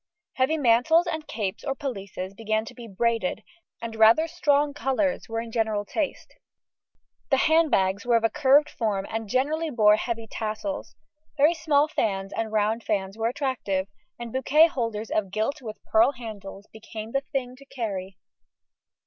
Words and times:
Heavy 0.33 0.57
mantles 0.57 1.05
and 1.05 1.27
capes 1.27 1.63
or 1.63 1.75
pelisses 1.75 2.33
began 2.35 2.65
to 2.65 2.73
be 2.73 2.87
braided, 2.87 3.43
and 3.83 3.95
rather 3.95 4.27
strong 4.27 4.73
colours 4.73 5.29
were 5.29 5.39
in 5.39 5.51
general 5.51 5.85
taste. 5.85 6.33
The 7.29 7.37
hand 7.37 7.69
bags 7.69 8.03
were 8.03 8.15
of 8.15 8.23
a 8.23 8.29
curved 8.31 8.67
form 8.67 9.05
and 9.11 9.29
generally 9.29 9.69
bore 9.69 9.97
heavy 9.97 10.25
tassels. 10.25 10.95
Very 11.37 11.53
small 11.53 11.87
fans 11.87 12.33
and 12.33 12.51
round 12.51 12.83
fans 12.83 13.15
were 13.15 13.27
attractive, 13.27 13.87
and 14.17 14.33
bouquet 14.33 14.65
holders 14.65 15.11
of 15.11 15.29
gilt, 15.29 15.61
with 15.61 15.83
pearl 15.85 16.13
handles, 16.13 16.65
became 16.73 17.11
the 17.11 17.21
thing 17.21 17.55
to 17.57 17.65
carry. 17.65 18.17